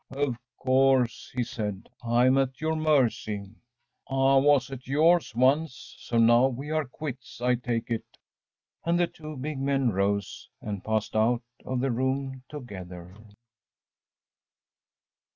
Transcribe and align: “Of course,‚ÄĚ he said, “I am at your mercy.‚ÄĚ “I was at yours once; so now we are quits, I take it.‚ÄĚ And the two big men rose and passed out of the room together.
“Of 0.09 0.35
course,‚ÄĚ 0.57 1.37
he 1.37 1.43
said, 1.43 1.87
“I 2.03 2.25
am 2.25 2.35
at 2.39 2.59
your 2.59 2.75
mercy.‚ÄĚ 2.75 3.51
“I 4.09 4.37
was 4.43 4.71
at 4.71 4.87
yours 4.87 5.35
once; 5.35 5.95
so 5.99 6.17
now 6.17 6.47
we 6.47 6.71
are 6.71 6.85
quits, 6.85 7.39
I 7.39 7.53
take 7.53 7.91
it.‚ÄĚ 7.91 8.09
And 8.83 8.99
the 8.99 9.05
two 9.05 9.37
big 9.37 9.59
men 9.59 9.91
rose 9.91 10.49
and 10.59 10.83
passed 10.83 11.15
out 11.15 11.43
of 11.65 11.81
the 11.81 11.91
room 11.91 12.41
together. 12.49 13.13